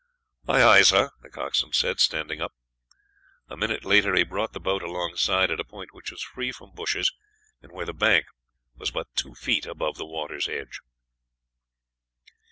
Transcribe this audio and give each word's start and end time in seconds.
"Aye, 0.47 0.63
aye, 0.63 0.81
sir!" 0.81 1.11
the 1.21 1.29
coxswain 1.29 1.73
said, 1.73 1.99
standing 1.99 2.41
up. 2.41 2.53
A 3.49 3.55
minute 3.55 3.85
later 3.85 4.15
he 4.15 4.23
brought 4.23 4.51
the 4.51 4.59
boat 4.59 4.81
alongside, 4.81 5.51
at 5.51 5.59
a 5.59 5.63
point 5.63 5.93
which 5.93 6.09
was 6.09 6.23
free 6.23 6.51
from 6.51 6.71
bushes, 6.73 7.13
and 7.61 7.71
where 7.71 7.85
the 7.85 7.93
bank 7.93 8.25
was 8.75 8.89
but 8.89 9.15
two 9.15 9.35
feet 9.35 9.67
above 9.67 9.97
the 9.97 10.07
water's 10.07 10.49
edge. 10.49 10.81